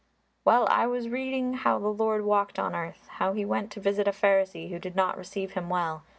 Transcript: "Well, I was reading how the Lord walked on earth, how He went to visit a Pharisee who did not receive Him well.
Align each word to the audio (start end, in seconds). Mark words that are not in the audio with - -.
"Well, 0.43 0.67
I 0.71 0.87
was 0.87 1.09
reading 1.09 1.53
how 1.53 1.77
the 1.77 1.93
Lord 1.93 2.25
walked 2.25 2.57
on 2.57 2.73
earth, 2.73 3.05
how 3.19 3.33
He 3.33 3.45
went 3.45 3.71
to 3.73 3.79
visit 3.79 4.07
a 4.07 4.11
Pharisee 4.11 4.71
who 4.71 4.79
did 4.79 4.95
not 4.95 5.15
receive 5.15 5.51
Him 5.51 5.69
well. 5.69 6.01